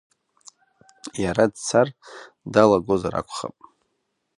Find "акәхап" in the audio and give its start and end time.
3.19-3.55